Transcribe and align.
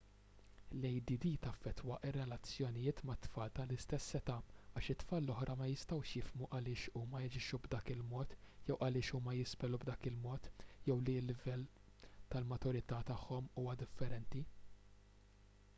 l-add 0.83 1.25
taffettwa 1.41 1.97
r-relazzjonijiet 2.11 3.01
mat-tfal 3.09 3.51
tal-istess 3.59 4.15
età 4.21 4.37
għax 4.47 4.93
it-tfal 4.95 5.21
l-oħra 5.27 5.57
ma 5.61 5.67
jistgħux 5.73 6.13
jifhmu 6.15 6.49
għaliex 6.59 6.95
huma 7.03 7.21
jaġixxu 7.27 7.59
b'dak 7.69 7.93
il-mod 7.97 8.35
jew 8.71 8.79
għaliex 8.87 9.15
huma 9.21 9.37
jispellu 9.43 9.81
b'dak 9.87 10.11
il-mod 10.15 10.49
jew 10.91 10.97
li 11.03 11.19
l-livell 11.21 11.69
tal-maturità 12.35 13.03
tagħhom 13.15 13.55
huwa 13.65 13.77
differenti 13.87 14.47